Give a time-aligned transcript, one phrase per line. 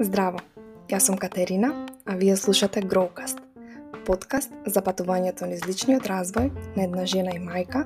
[0.00, 0.38] Здраво,
[0.86, 1.72] јас сум Катерина,
[2.06, 3.40] а вие слушате Growcast,
[4.06, 7.82] подкаст за патувањето низ личниот развој на една жена и мајка,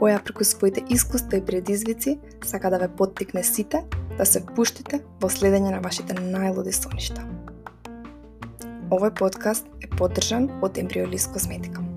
[0.00, 3.84] која преку своите искуства и предизвици сака да ве поттикне сите
[4.16, 7.20] да се впуштите во следење на вашите најлуди соништа.
[8.88, 11.87] Овој подкаст е поддржан од Embryolis Косметика.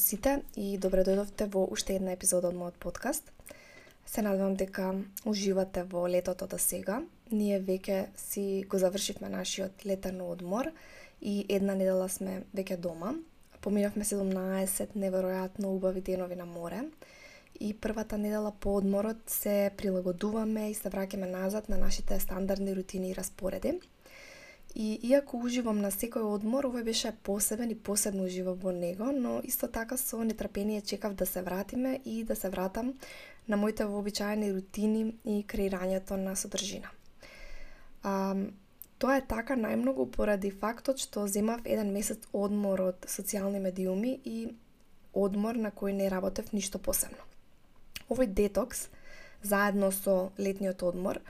[0.00, 3.30] Сите и добре дојдовте во уште една епизода од мојот подкаст.
[4.06, 4.94] Се надевам дека
[5.28, 7.02] уживате во летото до сега.
[7.30, 10.72] Ние веќе си го завршивме нашиот летен одмор
[11.20, 13.14] и една недела сме веќе дома.
[13.60, 16.82] Поминавме 17 неверојатно убави денови на море
[17.60, 23.10] и првата недела по одморот се прилагодуваме и се враќаме назад на нашите стандардни рутини
[23.10, 23.78] и распореди.
[24.74, 29.40] И иако уживам на секој одмор, овој беше посебен и посебно уживам во него, но
[29.44, 32.94] исто така со нетрпение чекав да се вратиме и да се вратам
[33.48, 36.90] на моите вообичаени рутини и креирањето на содржина.
[38.02, 38.34] А,
[39.00, 44.34] Тоа е така најмногу поради фактот што земав еден месец одмор од социјални медиуми и
[45.16, 47.24] одмор на кој не работев ништо посебно.
[48.12, 48.90] Овој детокс,
[49.42, 51.22] заедно со летниот одмор,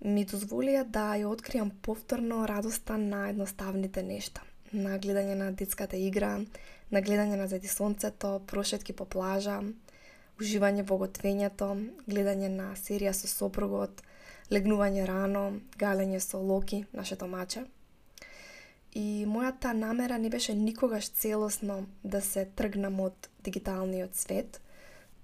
[0.00, 4.42] ми дозволија да ја откријам повторно радоста на едноставните нешта.
[4.72, 6.38] На гледање на детската игра,
[6.90, 9.62] на гледање на зади сонцето, прошетки по плажа,
[10.38, 11.72] уживање во готвењето,
[12.06, 14.02] гледање на серија со сопругот,
[14.50, 17.64] легнување рано, галење со Локи, нашето маче.
[18.94, 24.60] И мојата намера не беше никогаш целосно да се тргнам од дигиталниот свет,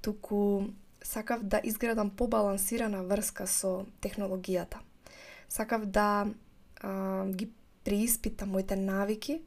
[0.02, 0.68] туку
[1.04, 4.80] сакав да изградам побалансирана врска со технологијата.
[5.48, 6.26] Сакав да
[6.80, 7.50] а, ги
[7.84, 9.42] преиспитам моите навики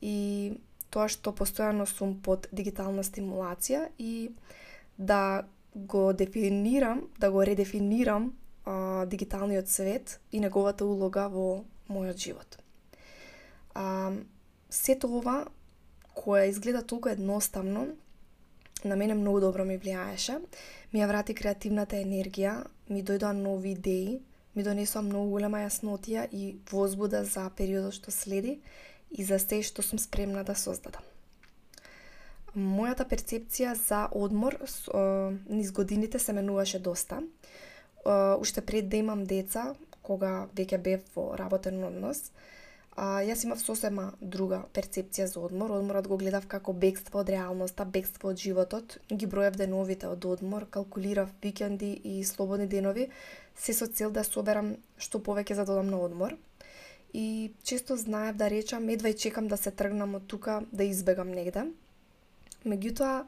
[0.00, 0.56] и
[0.90, 4.32] тоа што постојано сум под дигитална стимулација и
[4.98, 5.44] да
[5.76, 8.32] го дефинирам, да го редефинирам
[8.64, 12.58] а, дигиталниот свет и неговата улога во мојот живот.
[13.74, 14.12] А,
[14.70, 15.44] сето ова,
[16.14, 17.88] кое изгледа толку едноставно,
[18.86, 20.38] на мене многу добро ми влијаеше.
[20.92, 24.20] Ми ја врати креативната енергија, ми дојдоа нови идеи,
[24.54, 28.60] ми донесоа многу голема јаснотија и возбуда за периодот што следи
[29.10, 31.02] и за се што сум спремна да создадам.
[32.56, 34.56] Мојата перцепција за одмор
[35.48, 37.20] низ годините се менуваше доста
[38.40, 42.30] уште пред да имам деца, кога веќе бев во работен однос,
[42.96, 45.72] а, јас имав сосема друга перцепција за одмор.
[45.76, 48.98] Одморот го гледав како бегство од реалноста, бегство од животот.
[49.12, 53.08] Ги броев деновите од одмор, калкулирав викенди и слободни денови,
[53.54, 56.36] се со цел да соберам што повеќе за да додам на одмор.
[57.12, 61.30] И често знаев да речам, едва и чекам да се тргнам од тука, да избегам
[61.30, 61.68] негде.
[62.64, 63.26] Меѓутоа,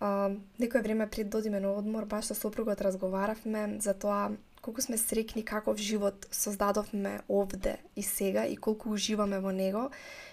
[0.00, 4.30] А, некој време пред да додиме на одмор, баш со сопругот разговаравме за тоа
[4.60, 9.90] колку сме срекни каков живот создадовме овде и сега и колку уживаме во него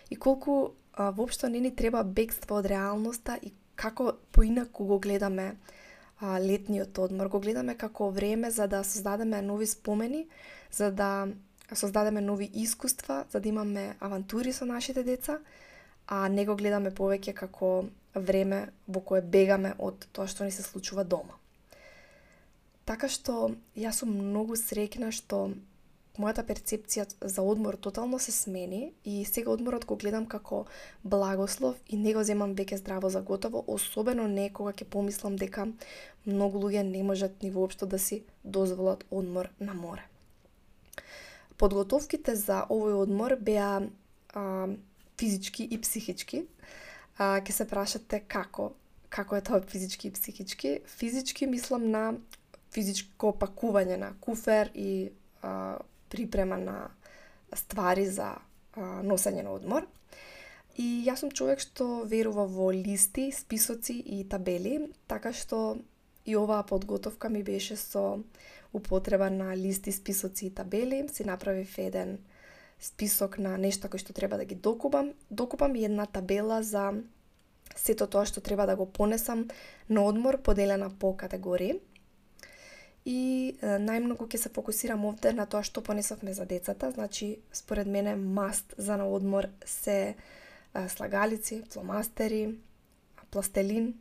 [0.09, 5.55] и колку а, воопшто не ни треба бегство од реалноста и како поинаку го гледаме
[6.19, 7.27] а, летниот одмор.
[7.27, 10.27] Го гледаме како време за да создадеме нови спомени,
[10.71, 11.27] за да
[11.73, 15.39] создадеме нови искуства, за да имаме авантури со нашите деца,
[16.07, 17.85] а не го гледаме повеќе како
[18.15, 21.35] време во кое бегаме од тоа што ни се случува дома.
[22.87, 25.49] Така што јас сум многу среќна што
[26.17, 30.65] мојата перцепција за одмор тотално се смени и сега одморот го гледам како
[31.03, 35.67] благослов и не го земам веќе здраво за готово, особено не кога ќе помислам дека
[36.25, 40.07] многу луѓе не можат ни воопшто да си дозволат одмор на море.
[41.57, 43.83] Подготовките за овој одмор беа
[44.33, 44.67] а,
[45.19, 46.45] физички и психички,
[47.17, 48.71] а, ке се прашате како,
[49.09, 50.79] како е тоа физички и психички.
[50.85, 52.13] Физички мислам на
[52.77, 55.09] физичко пакување на куфер и
[55.41, 55.79] а,
[56.09, 56.77] припрема на
[57.55, 59.87] ствари за а, носење на одмор.
[60.77, 65.79] И јас сум човек што верува во листи, списоци и табели, така што
[66.27, 68.19] и оваа подготовка ми беше со
[68.73, 71.07] употреба на листи, списоци и табели.
[71.09, 72.19] Си направив еден
[72.79, 75.13] список на нешта кои што треба да ги докупам.
[75.31, 76.91] Докупам и една табела за
[77.75, 79.47] сето тоа што треба да го понесам
[79.89, 81.79] на одмор поделена по категории.
[83.07, 87.87] И е, најмногу ќе се фокусирам овде на тоа што понесовме за децата, значи според
[87.87, 90.15] мене маст за на одмор се е,
[90.89, 92.57] слагалици, фломастери,
[93.31, 93.93] пластелин,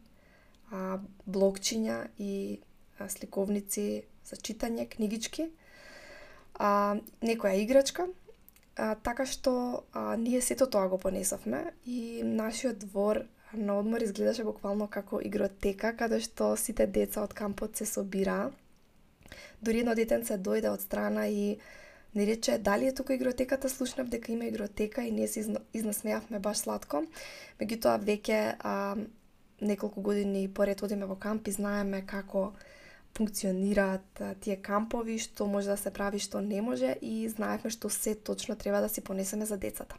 [0.73, 2.59] а, блокчиња и
[2.99, 5.51] а, сликовници за читање, книгички,
[6.59, 8.09] а, некоја играчка,
[8.77, 14.45] а, така што а, ние сето тоа го понесовме и нашиот двор на одмор изгледаше
[14.45, 18.51] буквално како игротека, каде што сите деца од кампот се собираа.
[19.63, 21.59] Дури едно детенце дојде од страна и
[22.15, 25.45] не рече дали е тука игротеката, слушнав дека има игротека и ние се
[25.75, 27.05] изнасмеавме баш сладко.
[27.61, 28.97] Меѓутоа веќе а,
[29.61, 32.53] неколку години поред одиме во камп и знаеме како
[33.17, 38.15] функционираат тие кампови, што може да се прави, што не може и знаевме што се
[38.15, 39.97] точно треба да си понесеме за децата.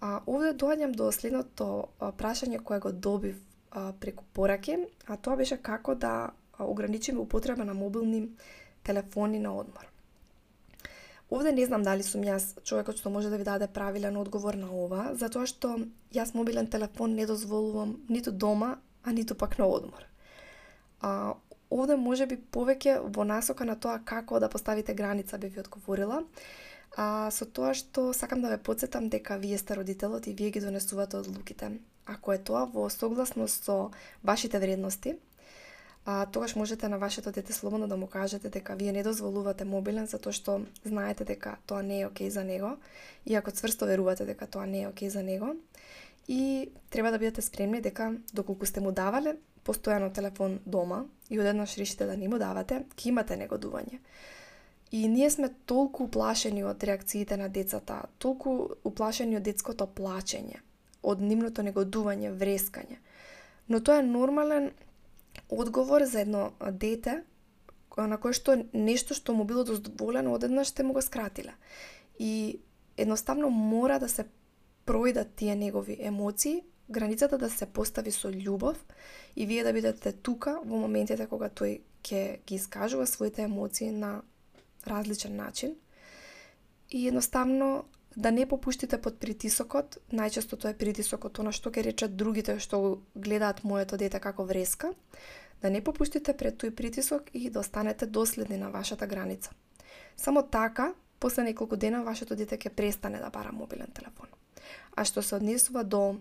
[0.00, 1.88] А, овде доаѓам до следното
[2.20, 3.36] прашање кое го добив
[3.70, 8.28] а, преку пораки, а тоа беше како да ограничиме употреба на мобилни
[8.84, 9.94] телефони на одмор.
[11.30, 14.68] Овде не знам дали сум јас човекот што може да ви даде правилен одговор на
[14.70, 15.78] ова, затоа што
[16.14, 20.04] јас мобилен телефон не дозволувам ниту дома, а ниту пак на одмор.
[21.00, 21.34] А,
[21.70, 26.22] овде може би повеќе во насока на тоа како да поставите граница би ви одговорила,
[26.96, 30.60] а, со тоа што сакам да ве подсетам дека вие сте родителот и вие ги
[30.60, 31.72] донесувате одлуките.
[32.06, 33.90] Ако е тоа во согласност со
[34.22, 35.16] вашите вредности,
[36.04, 40.06] а, тогаш можете на вашето дете слободно да му кажете дека вие не дозволувате мобилен
[40.06, 42.76] затоа што знаете дека тоа не е окей за него
[43.26, 45.56] и ако цврсто верувате дека тоа не е окей за него
[46.28, 51.76] и треба да бидете спремни дека доколку сте му давале постојано телефон дома и одеднаш
[51.78, 53.98] решите да не му давате, ќе имате негодување.
[54.92, 60.60] И ние сме толку уплашени од реакциите на децата, толку уплашени од детското плачење,
[61.02, 63.00] од нивното негодување, врескање.
[63.68, 64.70] Но тоа е нормален
[65.60, 67.22] одговор за едно дете
[67.96, 71.54] на кое што нешто што му било дозволено одеднаш ќе му го скратиле.
[72.18, 72.60] И
[72.96, 74.26] едноставно мора да се
[74.86, 78.76] пројдат тие негови емоции, границата да се постави со љубов
[79.36, 84.22] и вие да бидете тука во моментите кога тој ќе ги искажува своите емоции на
[84.86, 85.76] различен начин
[86.90, 87.84] и едноставно
[88.16, 93.00] да не попуштите под притисокот, најчесто тоа е притисокот она што ќе речат другите што
[93.14, 94.92] гледаат моето дете како вреска,
[95.62, 99.50] да не попуштите пред тој притисок и да останете доследни на вашата граница.
[100.16, 104.28] Само така, после неколку дена вашето дете ќе престане да бара мобилен телефон.
[104.96, 106.20] А што се однесува до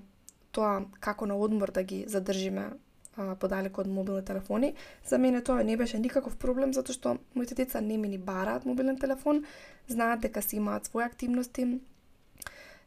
[0.52, 2.72] тоа како на одмор да ги задржиме
[3.18, 4.74] а, подалеку од мобилни телефони.
[5.06, 8.66] За мене тоа не беше никаков проблем затоа што моите деца не ми ни бараат
[8.66, 9.44] мобилен телефон,
[9.88, 11.80] знаат дека си имаат своји активности.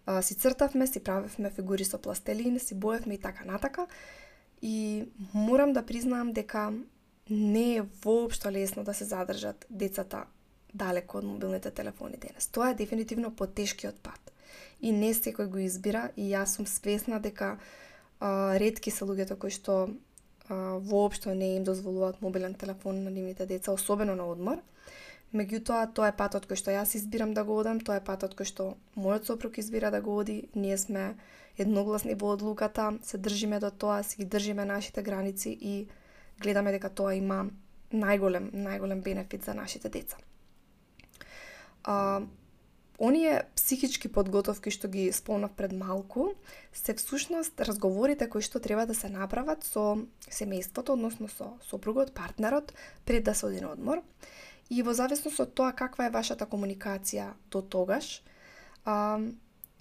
[0.06, 3.86] А, си цртавме, си правевме фигури со пластелин, си боевме и така натака.
[4.62, 5.04] И
[5.34, 6.72] морам да признаам дека
[7.30, 10.24] не е воопшто лесно да се задржат децата
[10.74, 12.48] далеко од мобилните телефони денес.
[12.52, 14.32] Тоа е дефинитивно потешкиот пат.
[14.80, 17.56] И не секој го избира и јас сум свесна дека
[18.20, 19.88] а, редки се луѓето кои што
[20.48, 24.60] а, воопшто не им дозволуваат мобилен телефон на нивните деца, особено на одмор.
[25.34, 28.46] Меѓутоа, тоа е патот кој што јас избирам да го одам, тоа е патот кој
[28.46, 30.48] што мојот сопруг избира да го оди.
[30.54, 31.16] Ние сме
[31.58, 35.88] едногласни во одлуката, се држиме до тоа, си ги држиме нашите граници и
[36.40, 37.46] гледаме дека тоа има
[37.92, 40.16] најголем, најголем бенефит за нашите деца.
[41.84, 42.22] А,
[42.98, 46.34] оние психички подготовки што ги спомнав пред малку,
[46.72, 49.98] се всушност разговорите кои што треба да се направат со
[50.30, 52.72] семејството, односно со сопругот, партнерот,
[53.04, 54.02] пред да се оди на одмор.
[54.70, 58.22] И во зависност од тоа каква е вашата комуникација до тогаш,
[58.84, 59.18] а,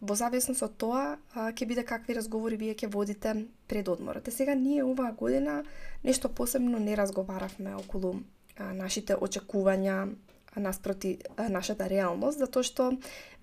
[0.02, 1.04] во зависност од тоа
[1.34, 3.34] а, ќе биде какви разговори вие ќе водите
[3.68, 4.28] пред одморот.
[4.28, 5.64] Е сега ние оваа година
[6.04, 8.22] нешто посебно не разговаравме околу
[8.58, 10.14] а, нашите очекувања,
[10.56, 11.18] наспроти
[11.50, 12.92] нашата реалност, затоа што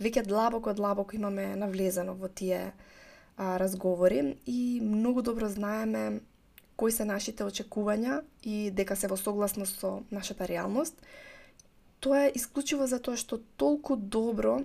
[0.01, 2.73] веќе длабоко длабоко имаме навлезено во тие
[3.37, 6.21] а, разговори и многу добро знаеме
[6.77, 10.97] кои се нашите очекувања и дека се во согласност со нашата реалност.
[12.03, 14.61] Тоа е исклучиво затоа што толку добро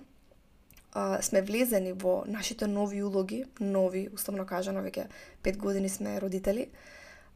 [0.92, 5.06] а, сме влезени во нашите нови улоги, нови, условно кажано, веќе
[5.46, 6.72] пет години сме родители,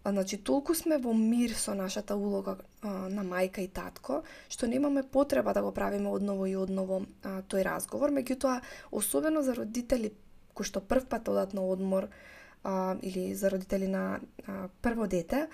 [0.04, 4.66] А, значи, толку сме во мир со нашата улога а, на мајка и татко, што
[4.68, 8.10] немаме потреба да го правиме одново и одново а, тој разговор.
[8.10, 10.14] Меѓутоа, особено за родители
[10.54, 12.10] кои што прв пат одат на одмор
[12.64, 15.48] а, или за родители на а, прво дете,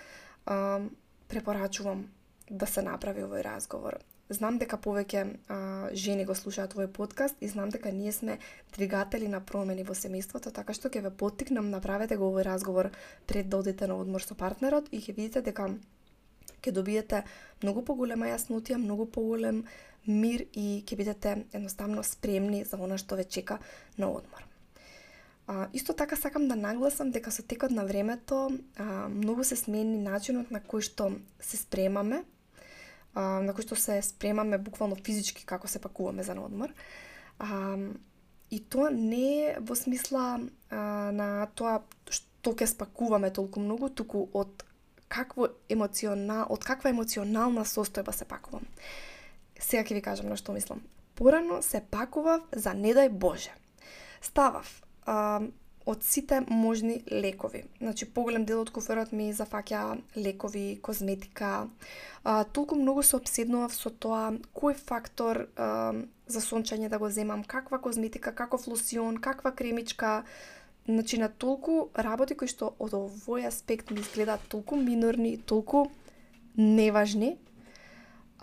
[0.45, 0.79] а,
[1.27, 2.07] препорачувам
[2.49, 3.99] да се направи овој разговор.
[4.29, 5.57] Знам дека повеќе а,
[5.95, 8.39] жени го слушаат овој подкаст и знам дека ние сме
[8.75, 12.91] двигатели на промени во семејството, така што ќе ве поттикнам направете го овој разговор
[13.27, 15.69] пред да одите на одмор со партнерот и ќе видите дека
[16.59, 17.23] ќе добиете
[17.63, 19.63] многу поголема јаснотија, многу поголем
[20.05, 23.59] мир и ќе бидете едноставно спремни за она што ве чека
[23.97, 24.43] на одмор.
[25.47, 29.97] А, исто така сакам да нагласам дека со текот на времето а, многу се смени
[29.97, 32.25] начинот на кој што се спремаме
[33.17, 36.73] а, на кој што се спремаме буквално физички како се пакуваме за одмор.
[37.39, 37.77] А,
[38.51, 44.27] и тоа не е во смисла а, на тоа што ќе спакуваме толку многу, туку
[44.33, 44.63] од
[45.07, 48.67] какво емоционал, од каква емоционална состојба се пакувам.
[49.59, 50.83] Сега ќе ви кажам на што мислам.
[51.17, 53.55] Порано се пакував за не дај Боже.
[54.21, 54.69] Ставав
[55.05, 55.41] а,
[55.87, 57.63] од сите можни лекови.
[57.79, 59.81] Значи, поголем дел од куферот ми зафаќа
[60.19, 61.69] лекови, козметика.
[62.23, 65.93] А, толку многу се обседнував со тоа кој фактор а,
[66.27, 70.23] за сончање да го земам, каква козметика, каков лосион, каква кремичка.
[70.87, 75.87] Значи, на толку работи кои што од овој аспект ми изгледаат толку минорни, толку
[76.57, 77.37] неважни.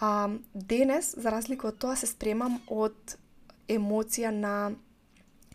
[0.01, 3.19] А, денес, за разлика од тоа, се спремам од
[3.69, 4.73] емоција на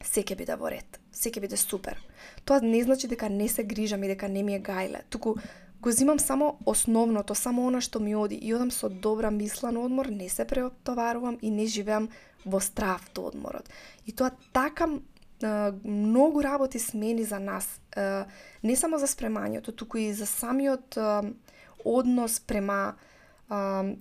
[0.06, 2.00] секе ќе биде да во ред, се ќе биде супер.
[2.48, 5.36] Тоа не значи дека не се грижам и дека не ми е гајле, туку
[5.82, 9.80] го зимам само основното, само она што ми оди и одам со добра мисла на
[9.80, 12.10] одмор, не се преоптоварувам и не живеам
[12.46, 13.70] во страв до одморот.
[14.06, 14.90] И тоа така
[15.84, 17.80] многу работи смени за нас.
[18.64, 20.98] Не само за спремањето, туку и за самиот
[21.86, 22.96] однос према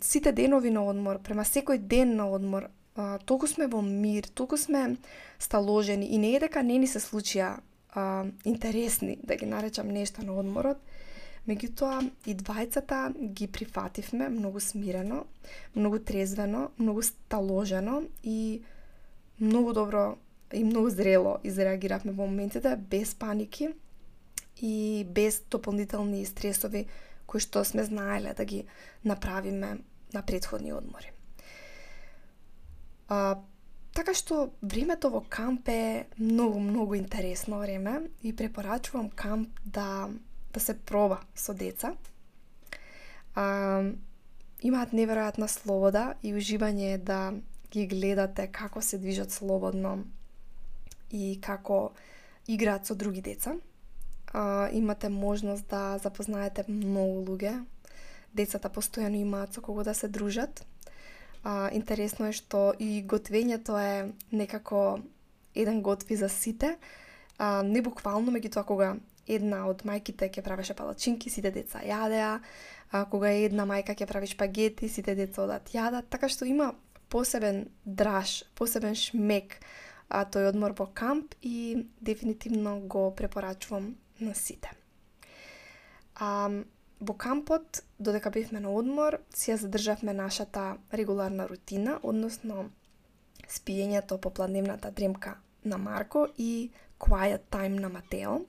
[0.02, 4.58] сите денови на одмор, према секој ден на одмор, а, толку сме во мир, толку
[4.58, 4.96] сме
[5.38, 7.60] сталожени и не е дека не ни се случија
[7.94, 10.82] а, интересни, да ги наречам нешта на одморот,
[11.46, 15.24] меѓутоа и двајцата ги прифативме многу смирено,
[15.76, 18.62] многу трезвено, многу сталожено и
[19.40, 20.16] многу добро
[20.52, 23.68] и многу зрело изреагиравме во моментите без паники
[24.60, 26.86] и без дополнителни стресови
[27.26, 28.64] кои што сме знаеле да ги
[29.04, 29.78] направиме
[30.12, 31.12] на предходни одмори.
[33.08, 33.38] А,
[33.96, 40.08] така што времето во камп е многу, многу интересно време и препорачувам камп да,
[40.52, 41.94] да се проба со деца.
[43.34, 43.82] А,
[44.62, 47.32] имаат неверојатна слобода и уживање да
[47.72, 50.04] ги гледате како се движат слободно
[51.10, 51.92] и како
[52.48, 53.56] играат со други деца.
[54.32, 57.64] А, имате можност да запознаете многу луѓе.
[58.34, 60.66] Децата постојано имаат со кого да се дружат
[61.44, 65.00] А, интересно е што и готвењето е некако
[65.54, 66.76] еден готви за сите.
[67.38, 68.96] А, не буквално, меѓутоа кога
[69.28, 72.38] една од мајките ќе правеше палачинки, сите деца јадеа,
[72.90, 76.72] а, кога една мајка ќе прави шпагети, сите деца одат јадат, така што има
[77.08, 79.60] посебен драж, посебен шмек
[80.08, 84.72] а, тој одмор во камп и дефинитивно го препорачувам на сите.
[86.16, 86.50] А,
[87.00, 92.70] Во кампот, додека бевме на одмор, си ја задржавме нашата регуларна рутина, односно
[93.48, 98.40] спиењето по пладневната дремка на Марко и quiet time на Матео.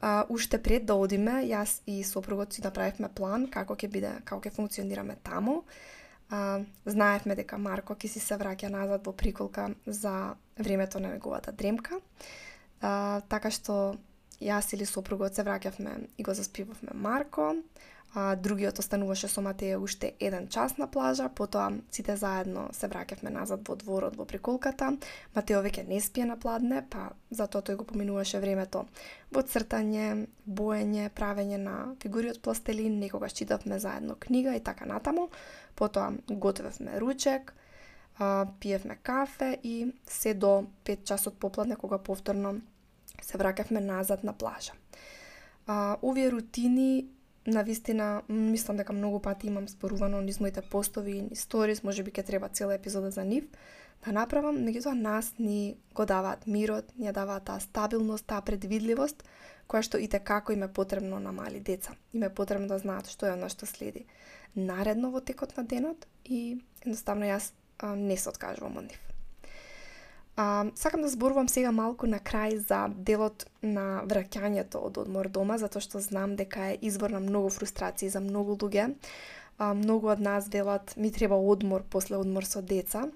[0.00, 4.40] А, уште пред да одиме, јас и сопругот си направивме план како ќе биде, како
[4.40, 5.64] ќе функционираме таму.
[6.30, 11.52] А, знаевме дека Марко ќе си се враќа назад во приколка за времето на неговата
[11.52, 11.98] дремка.
[12.80, 13.96] А, така што
[14.40, 17.54] јас или сопругот се враќавме и го заспивавме Марко,
[18.14, 23.30] а, другиот остануваше со Матеја уште еден час на плажа, потоа сите заедно се враќавме
[23.34, 24.92] назад во дворот во приколката.
[25.34, 28.84] Матео веќе не спие на пладне, па затоа тој го поминуваше времето
[29.34, 35.28] во цртање, боење, правење на фигури од пластелин, некогаш читавме заедно книга и така натаму.
[35.74, 37.54] Потоа готвевме ручек,
[38.18, 42.60] а, пиевме кафе и се до 5 часот попладне кога повторно
[43.22, 44.72] се враќавме назад на плажа.
[45.66, 47.08] А, овие рутини
[47.46, 52.24] на вистина мислам дека многу пати имам спорувано низ моите постови и сторис, можеби ќе
[52.24, 53.44] треба цела епизода за нив
[54.04, 59.24] да направам, меѓутоа нас ни го даваат мирот, ни ја даваат таа стабилност, таа предвидливост,
[59.68, 61.96] која што и како им е потребно на мали деца.
[62.12, 64.06] Им е потребно да знаат што е она што следи
[64.54, 69.13] наредно во текот на денот и едноставно јас а, не се откажувам од нив.
[70.36, 75.58] А, сакам да зборувам сега малку на крај за делот на враќањето од одмор дома,
[75.62, 78.94] затоа што знам дека е извор на многу фрустрации за многу луѓе.
[79.58, 83.06] А, многу од нас делат, ми треба одмор после одмор со деца.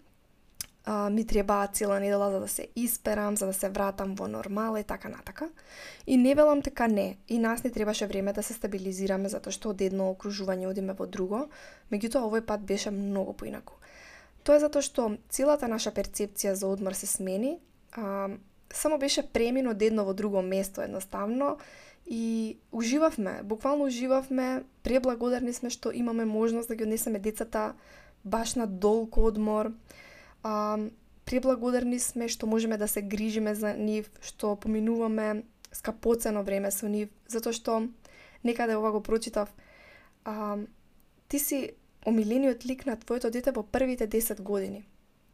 [0.84, 4.80] А, ми треба цела недела за да се исперам, за да се вратам во нормала
[4.80, 5.50] и така натака.
[6.06, 7.16] И не велам дека не.
[7.28, 11.06] И нас не требаше време да се стабилизираме затоа што од едно окружување одиме во
[11.06, 11.48] друго.
[11.90, 13.74] Меѓутоа овој пат беше многу поинаку.
[14.48, 17.58] Тоа е затоа што целата наша перцепција за одмор се смени,
[17.92, 18.30] а,
[18.72, 21.58] само беше премин од едно во друго место едноставно
[22.08, 27.74] и уживавме, буквално уживавме, преблагодарни сме што имаме можност да ги однесеме децата
[28.24, 29.68] баш на долг одмор.
[30.42, 30.78] А,
[31.28, 35.44] преблагодарни сме што можеме да се грижиме за нив, што поминуваме
[35.76, 37.84] скапоцено време со нив, затоа што
[38.48, 39.52] некаде да ова го прочитав,
[40.24, 40.56] а,
[41.28, 41.76] ти си
[42.08, 44.84] омилениот лик на твоето дете во првите 10 години.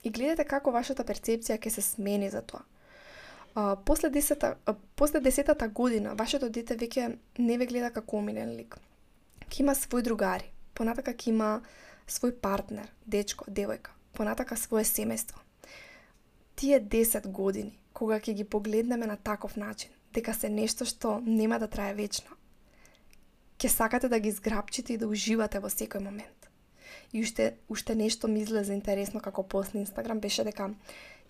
[0.05, 2.63] и гледате како вашата перцепција ќе се смени за тоа.
[3.55, 8.53] А, после, десета, а, после десетата година, вашето дете веќе не ве гледа како омилен
[8.59, 8.77] лик.
[9.49, 11.51] Ке има свој другари, понатака ќе има
[12.09, 15.41] свој партнер, дечко, девојка, понатака свое семејство.
[16.57, 21.59] Тие 10 години, кога ќе ги погледнеме на таков начин, дека се нешто што нема
[21.59, 22.37] да трае вечно,
[23.59, 26.44] ќе сакате да ги зграпчите и да уживате во секој момент.
[27.13, 30.71] И уште, уште нешто ми излезе интересно како пост на Инстаграм беше дека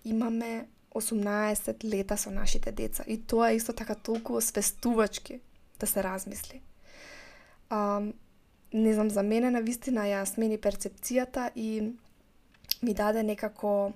[0.05, 3.03] имаме 18 лета со нашите деца.
[3.07, 5.39] И тоа е исто така толку свестувачки
[5.79, 6.61] да се размисли.
[7.69, 8.01] А,
[8.73, 11.93] не знам, за мене на вистина ја смени перцепцијата и
[12.83, 13.93] ми даде некако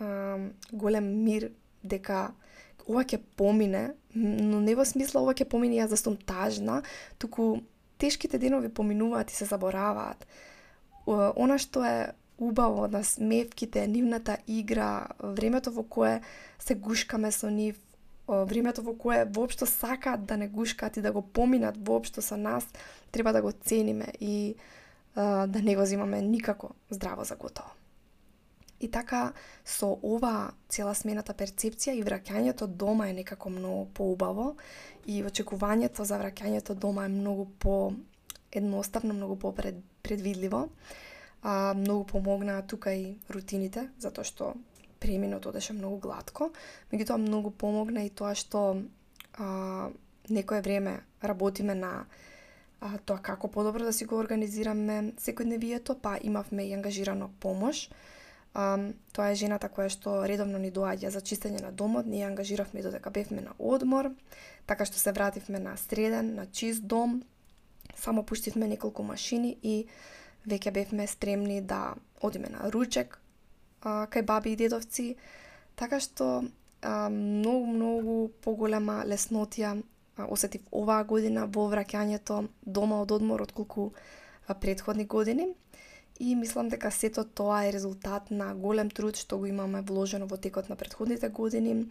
[0.00, 0.38] а,
[0.72, 1.50] голем мир
[1.84, 2.32] дека
[2.88, 6.82] ова ќе помине, но не во смисла ова ќе помине јас да сум тажна,
[7.18, 7.60] туку
[7.98, 10.26] тешките денови поминуваат и се забораваат.
[11.06, 16.20] Она што е убаво на смевките, нивната игра, времето во кое
[16.58, 17.76] се гушкаме со нив,
[18.28, 22.66] времето во кое воопшто сакаат да не гушкаат и да го поминат воопшто со нас,
[23.12, 24.54] треба да го цениме и
[25.16, 27.70] да не го земаме никако здраво за готово.
[28.80, 29.32] И така,
[29.64, 34.56] со ова цела смената перцепција и враќањето дома е некако многу поубаво
[35.04, 37.92] и очекувањето за враќањето дома е многу по
[38.52, 39.52] едноставно, многу по
[40.02, 40.68] предвидливо.
[41.42, 44.54] А, многу помогнаа тука и рутините, затоа што
[45.00, 46.50] преминот одеше многу гладко.
[46.92, 48.82] Меѓутоа многу помогна и тоа што
[49.38, 49.90] а,
[50.28, 52.06] некое време работиме на
[52.80, 57.88] а, тоа како подобро да си го организираме секојдневието, па имавме и ангажирано помош
[58.54, 58.78] А,
[59.14, 63.10] тоа е жената која што редовно ни доаѓа за чистење на домот, ние ангажиравме додека
[63.10, 64.10] бевме на одмор,
[64.66, 67.22] така што се вративме на среден, на чист дом,
[67.96, 69.86] само пуштивме неколку машини и
[70.46, 73.20] веќе бевме стремни да одиме на ручек
[73.82, 75.16] а, кај баби и дедовци,
[75.76, 76.44] така што
[76.82, 83.52] а, многу, многу поголема леснотија а, осетив оваа година во враќањето дома од одмор од
[83.52, 83.92] колку
[84.60, 85.48] предходни години.
[86.20, 90.36] И мислам дека сето тоа е резултат на голем труд што го имаме вложено во
[90.36, 91.86] текот на предходните години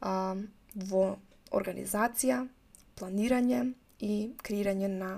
[0.00, 0.36] а,
[0.74, 1.16] во
[1.50, 2.46] организација,
[2.96, 5.10] планирање и креирање на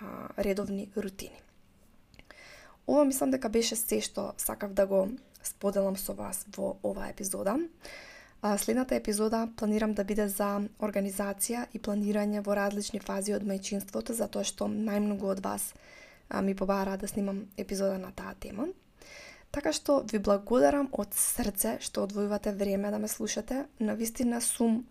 [0.00, 1.40] а, редовни рутини.
[2.86, 5.08] Ова мислам дека беше се што сакав да го
[5.42, 7.58] споделам со вас во оваа епизода.
[8.42, 14.12] А, следната епизода планирам да биде за организација и планирање во различни фази од мајчинството,
[14.12, 15.74] затоа што најмногу од вас
[16.28, 18.68] а, ми побара да снимам епизода на таа тема.
[19.50, 23.66] Така што ви благодарам од срце што одвојувате време да ме слушате.
[23.80, 24.84] На вистина сум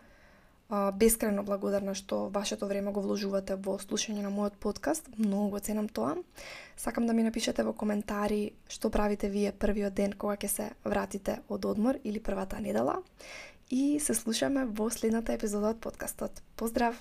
[0.69, 5.07] бескрајно благодарна што вашето време го вложувате во слушање на мојот подкаст.
[5.17, 6.17] Многу го ценам тоа.
[6.75, 11.39] Сакам да ми напишете во коментари што правите вие првиот ден кога ќе се вратите
[11.49, 13.01] од одмор или првата недела.
[13.69, 16.43] И се слушаме во следната епизода од подкастот.
[16.55, 16.95] Поздрав!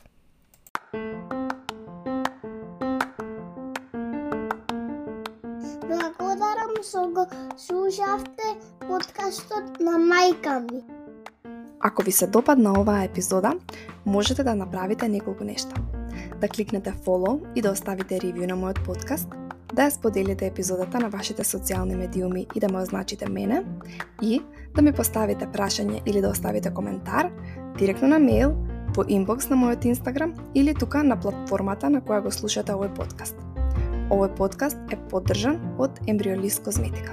[6.19, 7.27] Благодарам што го
[7.57, 8.55] слушавте
[8.87, 10.96] подкастот на мајка ми.
[11.81, 13.53] Ако ви се допадна оваа епизода,
[14.07, 15.75] можете да направите неколку нешта.
[16.41, 19.29] Да кликнете follow и да оставите ревју на мојот подкаст,
[19.75, 23.65] да ја споделите епизодата на вашите социјални медиуми и да ме означите мене,
[24.23, 24.41] и
[24.75, 27.31] да ми поставите прашање или да оставите коментар
[27.79, 28.57] директно на мејл,
[28.95, 33.37] по инбокс на мојот Инстаграм или тука на платформата на која го слушате овој подкаст.
[34.09, 37.13] Овој подкаст е поддржан од Ембриолист Козметика.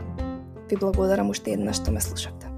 [0.70, 2.53] Ви благодарам уште еднаш што ме слушавте.